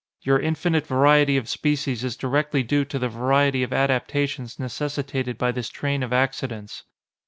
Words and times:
"Your 0.23 0.39
infinite 0.39 0.87
variety 0.87 1.37
of 1.37 1.47
species 1.47 2.03
is 2.03 2.17
directly 2.17 2.63
due 2.63 2.85
to 2.85 2.97
the 2.97 3.07
variety 3.07 3.61
of 3.61 3.71
adaptations 3.71 4.57
necessitated 4.57 5.37
by 5.37 5.51
this 5.51 5.69
train 5.69 6.01
of 6.01 6.11
accidents. 6.11 6.85